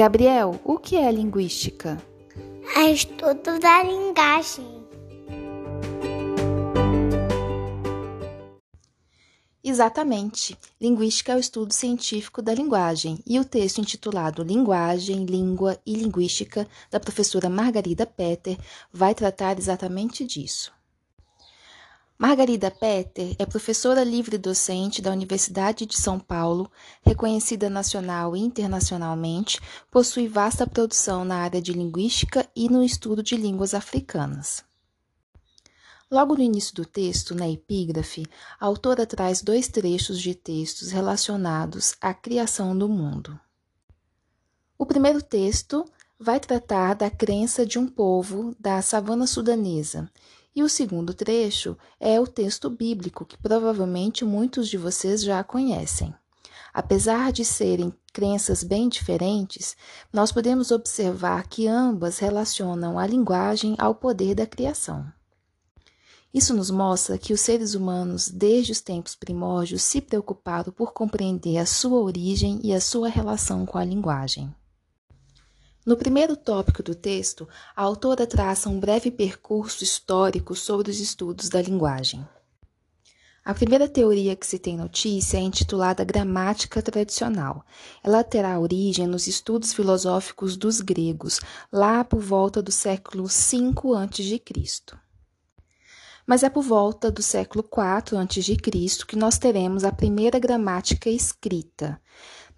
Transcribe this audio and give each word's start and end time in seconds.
Gabriel, 0.00 0.58
o 0.64 0.78
que 0.78 0.96
é 0.96 1.12
linguística? 1.12 2.02
É 2.74 2.90
estudo 2.90 3.60
da 3.60 3.82
linguagem. 3.82 4.82
Exatamente. 9.62 10.56
Linguística 10.80 11.32
é 11.32 11.36
o 11.36 11.38
estudo 11.38 11.74
científico 11.74 12.40
da 12.40 12.54
linguagem 12.54 13.18
e 13.26 13.38
o 13.38 13.44
texto 13.44 13.82
intitulado 13.82 14.42
Linguagem, 14.42 15.26
Língua 15.26 15.78
e 15.84 15.94
Linguística, 15.94 16.66
da 16.90 16.98
professora 16.98 17.50
Margarida 17.50 18.06
Petter, 18.06 18.56
vai 18.90 19.14
tratar 19.14 19.58
exatamente 19.58 20.24
disso. 20.24 20.72
Margarida 22.20 22.70
Petter 22.70 23.34
é 23.38 23.46
professora 23.46 24.04
livre-docente 24.04 25.00
da 25.00 25.10
Universidade 25.10 25.86
de 25.86 25.98
São 25.98 26.20
Paulo, 26.20 26.70
reconhecida 27.02 27.70
nacional 27.70 28.36
e 28.36 28.40
internacionalmente, 28.40 29.58
possui 29.90 30.28
vasta 30.28 30.66
produção 30.66 31.24
na 31.24 31.36
área 31.36 31.62
de 31.62 31.72
linguística 31.72 32.46
e 32.54 32.68
no 32.68 32.84
estudo 32.84 33.22
de 33.22 33.38
línguas 33.38 33.72
africanas. 33.72 34.62
Logo 36.10 36.34
no 36.34 36.42
início 36.42 36.74
do 36.74 36.84
texto, 36.84 37.34
na 37.34 37.48
epígrafe, 37.48 38.26
a 38.60 38.66
autora 38.66 39.06
traz 39.06 39.40
dois 39.40 39.68
trechos 39.68 40.20
de 40.20 40.34
textos 40.34 40.90
relacionados 40.90 41.94
à 42.02 42.12
criação 42.12 42.76
do 42.76 42.86
mundo. 42.86 43.40
O 44.76 44.84
primeiro 44.84 45.22
texto 45.22 45.86
vai 46.18 46.38
tratar 46.38 46.92
da 46.92 47.08
crença 47.08 47.64
de 47.64 47.78
um 47.78 47.86
povo 47.86 48.54
da 48.60 48.82
savana 48.82 49.26
sudanesa 49.26 50.10
e 50.54 50.62
o 50.62 50.68
segundo 50.68 51.14
trecho 51.14 51.76
é 51.98 52.20
o 52.20 52.26
texto 52.26 52.68
bíblico, 52.68 53.24
que 53.24 53.38
provavelmente 53.38 54.24
muitos 54.24 54.68
de 54.68 54.76
vocês 54.76 55.22
já 55.22 55.42
conhecem. 55.44 56.14
Apesar 56.72 57.32
de 57.32 57.44
serem 57.44 57.92
crenças 58.12 58.62
bem 58.62 58.88
diferentes, 58.88 59.76
nós 60.12 60.30
podemos 60.30 60.70
observar 60.70 61.48
que 61.48 61.66
ambas 61.66 62.18
relacionam 62.18 62.98
a 62.98 63.06
linguagem 63.06 63.74
ao 63.78 63.94
poder 63.94 64.34
da 64.34 64.46
criação. 64.46 65.06
Isso 66.32 66.54
nos 66.54 66.70
mostra 66.70 67.18
que 67.18 67.32
os 67.32 67.40
seres 67.40 67.74
humanos, 67.74 68.28
desde 68.28 68.70
os 68.70 68.80
tempos 68.80 69.16
primórdios, 69.16 69.82
se 69.82 70.00
preocuparam 70.00 70.72
por 70.72 70.92
compreender 70.92 71.58
a 71.58 71.66
sua 71.66 71.98
origem 72.00 72.60
e 72.62 72.72
a 72.72 72.80
sua 72.80 73.08
relação 73.08 73.66
com 73.66 73.76
a 73.76 73.84
linguagem. 73.84 74.54
No 75.84 75.96
primeiro 75.96 76.36
tópico 76.36 76.82
do 76.82 76.94
texto, 76.94 77.48
a 77.74 77.82
autora 77.82 78.26
traça 78.26 78.68
um 78.68 78.78
breve 78.78 79.10
percurso 79.10 79.82
histórico 79.82 80.54
sobre 80.54 80.90
os 80.90 81.00
estudos 81.00 81.48
da 81.48 81.62
linguagem. 81.62 82.26
A 83.42 83.54
primeira 83.54 83.88
teoria 83.88 84.36
que 84.36 84.46
se 84.46 84.58
tem 84.58 84.76
notícia 84.76 85.38
é 85.38 85.40
intitulada 85.40 86.04
Gramática 86.04 86.82
Tradicional. 86.82 87.64
Ela 88.04 88.22
terá 88.22 88.60
origem 88.60 89.06
nos 89.06 89.26
estudos 89.26 89.72
filosóficos 89.72 90.54
dos 90.54 90.82
gregos, 90.82 91.40
lá 91.72 92.04
por 92.04 92.20
volta 92.20 92.60
do 92.60 92.70
século 92.70 93.24
V 93.24 93.72
a.C. 93.96 94.42
Mas 96.26 96.42
é 96.42 96.50
por 96.50 96.62
volta 96.62 97.10
do 97.10 97.22
século 97.22 97.64
IV 97.64 98.18
a.C. 98.18 98.56
que 99.06 99.16
nós 99.16 99.38
teremos 99.38 99.82
a 99.84 99.90
primeira 99.90 100.38
gramática 100.38 101.08
escrita 101.08 101.98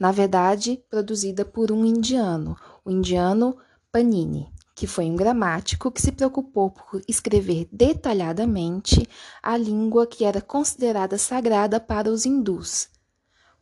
na 0.03 0.11
verdade 0.11 0.83
produzida 0.91 1.45
por 1.45 1.71
um 1.71 1.87
indiano, 1.87 2.57
o 2.85 2.91
indiano 2.91 3.57
Panini, 3.93 4.53
que 4.75 4.85
foi 4.85 5.05
um 5.05 5.15
gramático 5.15 5.93
que 5.93 6.03
se 6.03 6.11
preocupou 6.11 6.73
por 6.73 7.01
escrever 7.07 7.69
detalhadamente 7.71 9.09
a 9.41 9.57
língua 9.57 10.05
que 10.05 10.25
era 10.25 10.41
considerada 10.41 11.17
sagrada 11.17 11.79
para 11.79 12.11
os 12.11 12.27
hindus, 12.27 12.89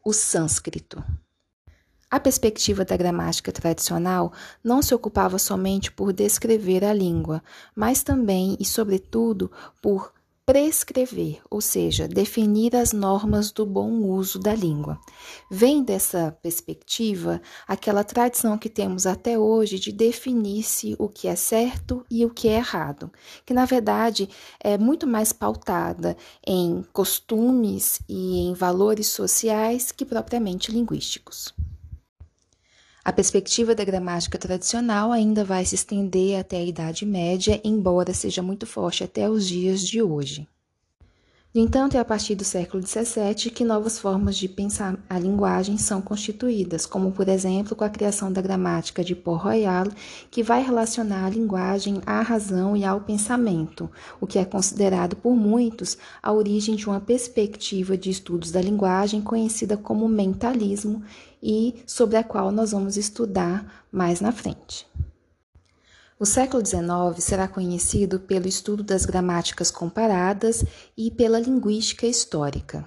o 0.03 0.15
sânscrito. 0.15 1.05
A 2.11 2.19
perspectiva 2.19 2.87
da 2.87 2.97
gramática 2.97 3.53
tradicional 3.53 4.33
não 4.65 4.81
se 4.81 4.95
ocupava 4.95 5.39
somente 5.39 5.93
por 5.93 6.11
descrever 6.11 6.87
a 6.87 6.95
língua, 6.95 7.43
mas 7.77 8.03
também 8.03 8.57
e, 8.59 8.65
sobretudo, 8.65 9.53
por 9.83 10.11
prescrever, 10.51 11.41
ou 11.49 11.61
seja, 11.61 12.09
definir 12.09 12.75
as 12.75 12.93
normas 12.93 13.53
do 13.53 13.65
bom 13.65 13.89
uso 14.03 14.37
da 14.37 14.53
língua. 14.53 14.99
Vem 15.49 15.81
dessa 15.81 16.37
perspectiva 16.43 17.41
aquela 17.69 18.03
tradição 18.03 18.59
que 18.59 18.69
temos 18.69 19.07
até 19.07 19.39
hoje 19.39 19.79
de 19.79 19.93
definir-se 19.93 20.97
o 20.99 21.09
que 21.09 21.29
é 21.29 21.37
certo 21.37 22.05
e 22.11 22.25
o 22.25 22.31
que 22.31 22.49
é 22.49 22.55
errado, 22.55 23.13
que 23.47 23.55
na 23.55 23.65
verdade 23.65 24.29
é 24.59 24.77
muito 24.77 25.07
mais 25.07 25.33
pautada 25.33 26.17
em 26.45 26.85
costumes 26.93 28.01
e 28.09 28.41
em 28.41 28.53
valores 28.53 29.07
sociais 29.07 29.93
que 29.93 30.05
propriamente 30.05 30.73
linguísticos. 30.73 31.55
A 33.03 33.13
perspectiva 33.13 33.75
da 33.75 33.83
gramática 33.83 34.37
tradicional 34.37 35.11
ainda 35.11 35.43
vai 35.43 35.65
se 35.65 35.75
estender 35.75 36.39
até 36.39 36.59
a 36.59 36.65
Idade 36.65 37.07
Média, 37.07 37.59
embora 37.65 38.13
seja 38.13 38.43
muito 38.43 38.67
forte 38.67 39.03
até 39.03 39.29
os 39.29 39.49
dias 39.49 39.81
de 39.81 40.03
hoje. 40.03 40.47
No 41.53 41.61
entanto, 41.61 41.97
é 41.97 41.99
a 41.99 42.05
partir 42.05 42.37
do 42.37 42.45
século 42.45 42.81
XVII 42.81 43.51
que 43.51 43.65
novas 43.65 43.99
formas 43.99 44.37
de 44.37 44.49
pensar 44.49 44.97
a 45.11 45.19
linguagem 45.19 45.77
são 45.77 46.01
constituídas, 46.01 46.87
como, 46.87 47.11
por 47.11 47.29
exemplo, 47.29 47.75
com 47.75 47.83
a 47.83 47.91
criação 47.91 48.33
da 48.33 48.41
gramática 48.41 49.03
de 49.03 49.17
Port-Royal, 49.17 49.89
que 50.31 50.45
vai 50.45 50.63
relacionar 50.63 51.27
a 51.27 51.29
linguagem 51.31 52.01
à 52.07 52.23
razão 52.23 52.77
e 52.77 52.85
ao 52.85 53.01
pensamento, 53.01 53.91
o 54.21 54.29
que 54.29 54.39
é 54.39 54.45
considerado 54.45 55.17
por 55.17 55.35
muitos 55.35 55.99
a 56.23 56.33
origem 56.33 56.77
de 56.77 56.87
uma 56.87 57.01
perspectiva 57.01 57.99
de 57.99 58.11
estudos 58.11 58.53
da 58.53 58.63
linguagem 58.63 59.21
conhecida 59.21 59.77
como 59.77 60.09
mentalismo 60.09 61.03
e 61.43 61.83
sobre 61.85 62.17
a 62.17 62.23
qual 62.23 62.53
nós 62.53 62.71
vamos 62.71 62.97
estudar 62.97 63.85
mais 63.91 64.21
na 64.21 64.31
frente. 64.31 64.90
O 66.21 66.27
século 66.27 66.63
XIX 66.63 67.25
será 67.25 67.49
conhecido 67.49 68.21
pelo 68.21 68.47
estudo 68.47 68.83
das 68.83 69.07
gramáticas 69.07 69.71
comparadas 69.71 70.63
e 70.95 71.11
pela 71.11 71.41
linguística 71.41 72.07
histórica. 72.07 72.87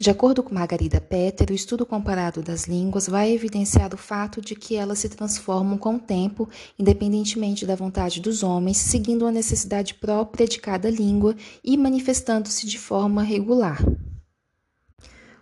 De 0.00 0.10
acordo 0.10 0.42
com 0.42 0.52
Margarida 0.52 1.00
Petter, 1.00 1.52
o 1.52 1.54
estudo 1.54 1.86
comparado 1.86 2.42
das 2.42 2.64
línguas 2.66 3.06
vai 3.06 3.30
evidenciar 3.30 3.94
o 3.94 3.96
fato 3.96 4.40
de 4.40 4.56
que 4.56 4.74
elas 4.74 4.98
se 4.98 5.10
transformam 5.10 5.78
com 5.78 5.94
o 5.94 6.00
tempo, 6.00 6.48
independentemente 6.76 7.64
da 7.64 7.76
vontade 7.76 8.20
dos 8.20 8.42
homens, 8.42 8.78
seguindo 8.78 9.24
a 9.24 9.30
necessidade 9.30 9.94
própria 9.94 10.48
de 10.48 10.58
cada 10.58 10.90
língua 10.90 11.36
e 11.62 11.76
manifestando-se 11.76 12.66
de 12.66 12.80
forma 12.80 13.22
regular. 13.22 13.78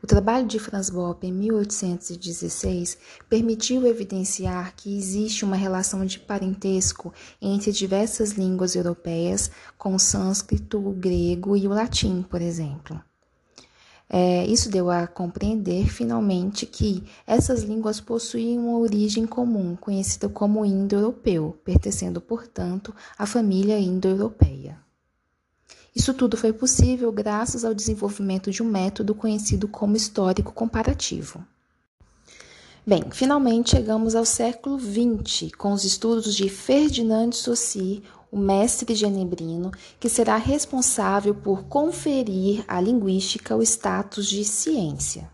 O 0.03 0.07
trabalho 0.07 0.47
de 0.47 0.59
Franz 0.59 0.89
Bopp 0.89 1.27
em 1.27 1.33
1816 1.33 2.97
permitiu 3.29 3.87
evidenciar 3.87 4.75
que 4.75 4.97
existe 4.97 5.45
uma 5.45 5.57
relação 5.57 6.07
de 6.07 6.19
parentesco 6.19 7.13
entre 7.41 7.71
diversas 7.71 8.31
línguas 8.31 8.75
europeias, 8.75 9.51
com 9.77 9.95
o 9.95 9.99
sânscrito, 9.99 10.79
o 10.79 10.93
grego 10.93 11.55
e 11.55 11.69
o 11.69 11.71
latim, 11.71 12.23
por 12.23 12.41
exemplo. 12.41 12.99
É, 14.09 14.45
isso 14.47 14.71
deu 14.71 14.91
a 14.91 15.07
compreender, 15.07 15.89
finalmente, 15.89 16.65
que 16.65 17.05
essas 17.27 17.63
línguas 17.63 18.01
possuíam 18.01 18.69
uma 18.69 18.79
origem 18.79 19.27
comum, 19.27 19.77
conhecida 19.77 20.31
como 20.31 20.65
indo-europeu, 20.65 21.57
pertencendo, 21.63 22.23
portanto, 22.23 22.93
à 23.19 23.27
família 23.27 23.79
indo-europeia. 23.79 24.79
Isso 25.95 26.15
tudo 26.15 26.37
foi 26.37 26.53
possível 26.53 27.11
graças 27.11 27.65
ao 27.65 27.75
desenvolvimento 27.75 28.51
de 28.51 28.63
um 28.63 28.67
método 28.67 29.15
conhecido 29.15 29.67
como 29.67 29.97
histórico 29.97 30.53
comparativo. 30.53 31.45
Bem, 32.87 33.05
finalmente 33.11 33.71
chegamos 33.71 34.15
ao 34.15 34.25
século 34.25 34.79
XX, 34.79 35.53
com 35.57 35.73
os 35.73 35.85
estudos 35.85 36.35
de 36.35 36.49
Ferdinand 36.49 37.33
Saussure, 37.33 38.03
o 38.33 38.39
mestre 38.39 38.95
genebrino, 38.95 39.71
que 39.99 40.09
será 40.09 40.37
responsável 40.37 41.35
por 41.35 41.65
conferir 41.65 42.65
à 42.67 42.81
linguística 42.81 43.57
o 43.57 43.63
status 43.63 44.27
de 44.27 44.45
ciência. 44.45 45.29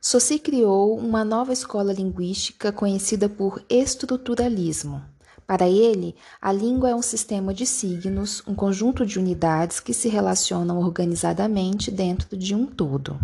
Saussure 0.00 0.38
criou 0.38 0.98
uma 0.98 1.24
nova 1.24 1.52
escola 1.52 1.92
linguística 1.92 2.70
conhecida 2.70 3.28
por 3.28 3.64
estruturalismo. 3.68 5.02
Para 5.48 5.66
ele, 5.66 6.14
a 6.42 6.52
língua 6.52 6.90
é 6.90 6.94
um 6.94 7.00
sistema 7.00 7.54
de 7.54 7.64
signos, 7.64 8.42
um 8.46 8.54
conjunto 8.54 9.06
de 9.06 9.18
unidades 9.18 9.80
que 9.80 9.94
se 9.94 10.06
relacionam 10.06 10.78
organizadamente 10.78 11.90
dentro 11.90 12.36
de 12.36 12.54
um 12.54 12.66
todo. 12.66 13.18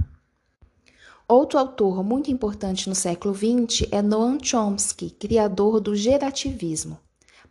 Outro 1.29 1.59
autor 1.59 2.03
muito 2.03 2.31
importante 2.31 2.89
no 2.89 2.95
século 2.95 3.35
XX 3.35 3.89
é 3.91 4.01
Noam 4.01 4.39
Chomsky, 4.43 5.11
criador 5.11 5.81
do 5.81 5.95
gerativismo. 5.95 6.99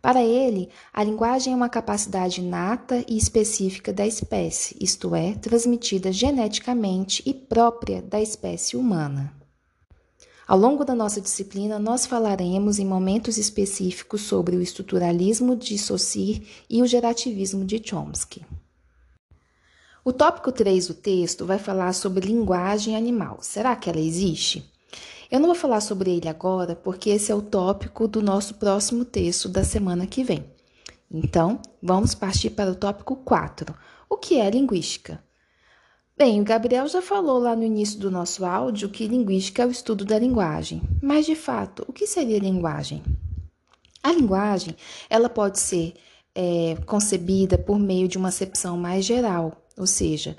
Para 0.02 0.24
ele, 0.24 0.68
a 0.92 1.04
linguagem 1.04 1.52
é 1.52 1.56
uma 1.56 1.68
capacidade 1.68 2.40
inata 2.40 3.04
e 3.08 3.16
específica 3.16 3.92
da 3.92 4.04
espécie, 4.04 4.76
isto 4.80 5.14
é, 5.14 5.34
transmitida 5.34 6.10
geneticamente 6.10 7.22
e 7.24 7.32
própria 7.32 8.02
da 8.02 8.20
espécie 8.20 8.76
humana. 8.76 9.43
Ao 10.46 10.58
longo 10.58 10.84
da 10.84 10.94
nossa 10.94 11.22
disciplina, 11.22 11.78
nós 11.78 12.04
falaremos 12.04 12.78
em 12.78 12.84
momentos 12.84 13.38
específicos 13.38 14.20
sobre 14.22 14.56
o 14.56 14.60
estruturalismo 14.60 15.56
de 15.56 15.78
Saussure 15.78 16.46
e 16.68 16.82
o 16.82 16.86
gerativismo 16.86 17.64
de 17.64 17.80
Chomsky. 17.82 18.44
O 20.04 20.12
tópico 20.12 20.52
3 20.52 20.88
do 20.88 20.94
texto 20.94 21.46
vai 21.46 21.58
falar 21.58 21.94
sobre 21.94 22.26
linguagem 22.26 22.94
animal. 22.94 23.38
Será 23.40 23.74
que 23.74 23.88
ela 23.88 23.98
existe? 24.00 24.70
Eu 25.30 25.40
não 25.40 25.46
vou 25.46 25.54
falar 25.54 25.80
sobre 25.80 26.14
ele 26.14 26.28
agora, 26.28 26.76
porque 26.76 27.08
esse 27.08 27.32
é 27.32 27.34
o 27.34 27.40
tópico 27.40 28.06
do 28.06 28.20
nosso 28.20 28.54
próximo 28.56 29.02
texto 29.02 29.48
da 29.48 29.64
semana 29.64 30.06
que 30.06 30.22
vem. 30.22 30.44
Então, 31.10 31.58
vamos 31.82 32.14
partir 32.14 32.50
para 32.50 32.70
o 32.70 32.74
tópico 32.74 33.16
4. 33.16 33.74
O 34.10 34.18
que 34.18 34.38
é 34.38 34.50
linguística? 34.50 35.24
Bem, 36.16 36.40
o 36.40 36.44
Gabriel 36.44 36.86
já 36.86 37.02
falou 37.02 37.40
lá 37.40 37.56
no 37.56 37.64
início 37.64 37.98
do 37.98 38.08
nosso 38.08 38.44
áudio 38.44 38.88
que 38.88 39.08
linguística 39.08 39.64
é 39.64 39.66
o 39.66 39.70
estudo 39.70 40.04
da 40.04 40.16
linguagem. 40.16 40.80
Mas, 41.02 41.26
de 41.26 41.34
fato, 41.34 41.84
o 41.88 41.92
que 41.92 42.06
seria 42.06 42.38
linguagem? 42.38 43.02
A 44.00 44.12
linguagem, 44.12 44.76
ela 45.10 45.28
pode 45.28 45.58
ser 45.58 45.94
é, 46.32 46.76
concebida 46.86 47.58
por 47.58 47.80
meio 47.80 48.06
de 48.06 48.16
uma 48.16 48.28
acepção 48.28 48.76
mais 48.76 49.04
geral, 49.04 49.60
ou 49.76 49.88
seja, 49.88 50.36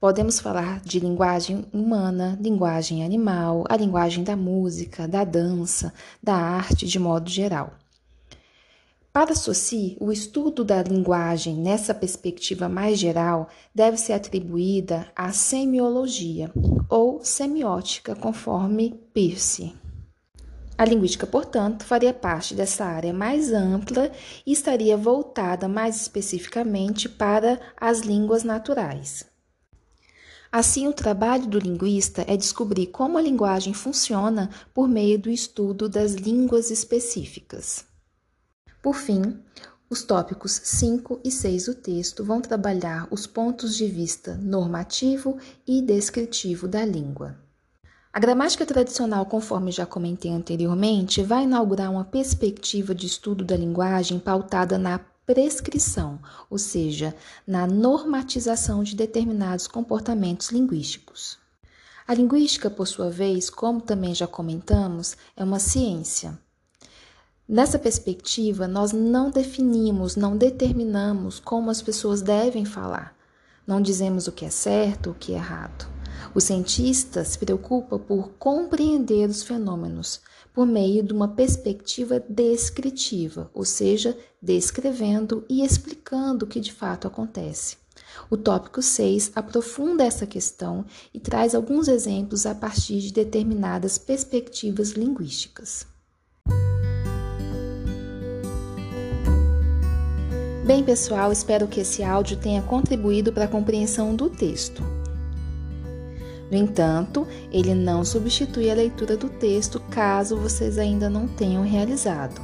podemos 0.00 0.40
falar 0.40 0.80
de 0.80 0.98
linguagem 0.98 1.66
humana, 1.74 2.38
linguagem 2.40 3.04
animal, 3.04 3.64
a 3.68 3.76
linguagem 3.76 4.24
da 4.24 4.34
música, 4.34 5.06
da 5.06 5.24
dança, 5.24 5.92
da 6.22 6.36
arte 6.36 6.86
de 6.86 6.98
modo 6.98 7.28
geral. 7.28 7.74
Para 9.18 9.34
Saussure, 9.34 9.96
o 9.98 10.12
estudo 10.12 10.62
da 10.62 10.80
linguagem 10.80 11.56
nessa 11.56 11.92
perspectiva 11.92 12.68
mais 12.68 13.00
geral 13.00 13.48
deve 13.74 13.96
ser 13.96 14.12
atribuída 14.12 15.10
à 15.16 15.32
semiologia 15.32 16.52
ou 16.88 17.18
semiótica, 17.24 18.14
conforme 18.14 18.94
Peirce. 19.12 19.74
A 20.78 20.84
linguística, 20.84 21.26
portanto, 21.26 21.84
faria 21.84 22.14
parte 22.14 22.54
dessa 22.54 22.84
área 22.84 23.12
mais 23.12 23.52
ampla 23.52 24.12
e 24.46 24.52
estaria 24.52 24.96
voltada 24.96 25.66
mais 25.66 26.00
especificamente 26.00 27.08
para 27.08 27.58
as 27.76 28.02
línguas 28.02 28.44
naturais. 28.44 29.26
Assim, 30.52 30.86
o 30.86 30.92
trabalho 30.92 31.48
do 31.48 31.58
linguista 31.58 32.24
é 32.28 32.36
descobrir 32.36 32.86
como 32.86 33.18
a 33.18 33.20
linguagem 33.20 33.74
funciona 33.74 34.48
por 34.72 34.86
meio 34.86 35.18
do 35.18 35.28
estudo 35.28 35.88
das 35.88 36.12
línguas 36.12 36.70
específicas. 36.70 37.87
Por 38.82 38.94
fim, 38.94 39.40
os 39.90 40.02
tópicos 40.02 40.60
5 40.64 41.20
e 41.24 41.30
6 41.30 41.66
do 41.66 41.74
texto 41.74 42.22
vão 42.22 42.40
trabalhar 42.40 43.08
os 43.10 43.26
pontos 43.26 43.76
de 43.76 43.86
vista 43.86 44.34
normativo 44.36 45.38
e 45.66 45.80
descritivo 45.80 46.68
da 46.68 46.84
língua. 46.84 47.36
A 48.12 48.20
gramática 48.20 48.66
tradicional, 48.66 49.26
conforme 49.26 49.70
já 49.70 49.86
comentei 49.86 50.30
anteriormente, 50.30 51.22
vai 51.22 51.44
inaugurar 51.44 51.90
uma 51.90 52.04
perspectiva 52.04 52.94
de 52.94 53.06
estudo 53.06 53.44
da 53.44 53.56
linguagem 53.56 54.18
pautada 54.18 54.76
na 54.78 54.98
prescrição, 55.26 56.18
ou 56.48 56.58
seja, 56.58 57.14
na 57.46 57.66
normatização 57.66 58.82
de 58.82 58.96
determinados 58.96 59.66
comportamentos 59.66 60.50
linguísticos. 60.50 61.38
A 62.06 62.14
linguística, 62.14 62.70
por 62.70 62.86
sua 62.86 63.10
vez, 63.10 63.50
como 63.50 63.80
também 63.80 64.14
já 64.14 64.26
comentamos, 64.26 65.16
é 65.36 65.44
uma 65.44 65.58
ciência. 65.58 66.38
Nessa 67.50 67.78
perspectiva, 67.78 68.68
nós 68.68 68.92
não 68.92 69.30
definimos, 69.30 70.16
não 70.16 70.36
determinamos 70.36 71.40
como 71.40 71.70
as 71.70 71.80
pessoas 71.80 72.20
devem 72.20 72.66
falar. 72.66 73.16
Não 73.66 73.80
dizemos 73.80 74.26
o 74.26 74.32
que 74.32 74.44
é 74.44 74.50
certo, 74.50 75.10
o 75.10 75.14
que 75.14 75.32
é 75.32 75.36
errado. 75.36 75.88
O 76.34 76.42
cientista 76.42 77.24
se 77.24 77.38
preocupa 77.38 77.98
por 77.98 78.32
compreender 78.38 79.30
os 79.30 79.42
fenômenos 79.42 80.20
por 80.52 80.66
meio 80.66 81.02
de 81.02 81.14
uma 81.14 81.28
perspectiva 81.28 82.22
descritiva, 82.28 83.50
ou 83.54 83.64
seja, 83.64 84.14
descrevendo 84.42 85.42
e 85.48 85.64
explicando 85.64 86.44
o 86.44 86.48
que 86.48 86.60
de 86.60 86.72
fato 86.72 87.06
acontece. 87.08 87.78
O 88.28 88.36
tópico 88.36 88.82
6 88.82 89.32
aprofunda 89.34 90.04
essa 90.04 90.26
questão 90.26 90.84
e 91.14 91.18
traz 91.18 91.54
alguns 91.54 91.88
exemplos 91.88 92.44
a 92.44 92.54
partir 92.54 93.00
de 93.00 93.10
determinadas 93.10 93.96
perspectivas 93.96 94.90
linguísticas. 94.90 95.86
Bem, 100.68 100.84
pessoal, 100.84 101.32
espero 101.32 101.66
que 101.66 101.80
esse 101.80 102.02
áudio 102.02 102.36
tenha 102.36 102.60
contribuído 102.60 103.32
para 103.32 103.46
a 103.46 103.48
compreensão 103.48 104.14
do 104.14 104.28
texto. 104.28 104.82
No 106.50 106.58
entanto, 106.58 107.26
ele 107.50 107.74
não 107.74 108.04
substitui 108.04 108.70
a 108.70 108.74
leitura 108.74 109.16
do 109.16 109.30
texto 109.30 109.80
caso 109.90 110.36
vocês 110.36 110.76
ainda 110.76 111.08
não 111.08 111.26
tenham 111.26 111.62
realizado. 111.62 112.38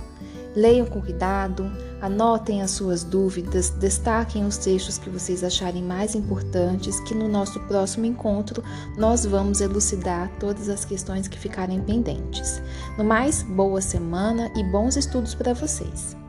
Leiam 0.56 0.86
com 0.86 1.02
cuidado, 1.02 1.70
anotem 2.00 2.62
as 2.62 2.70
suas 2.70 3.04
dúvidas, 3.04 3.68
destaquem 3.68 4.46
os 4.46 4.56
textos 4.56 4.96
que 4.96 5.10
vocês 5.10 5.44
acharem 5.44 5.82
mais 5.82 6.14
importantes, 6.14 6.98
que 7.00 7.14
no 7.14 7.28
nosso 7.28 7.60
próximo 7.66 8.06
encontro 8.06 8.64
nós 8.96 9.26
vamos 9.26 9.60
elucidar 9.60 10.32
todas 10.40 10.70
as 10.70 10.82
questões 10.86 11.28
que 11.28 11.38
ficarem 11.38 11.82
pendentes. 11.82 12.62
No 12.96 13.04
mais, 13.04 13.42
boa 13.42 13.82
semana 13.82 14.50
e 14.56 14.64
bons 14.64 14.96
estudos 14.96 15.34
para 15.34 15.52
vocês! 15.52 16.23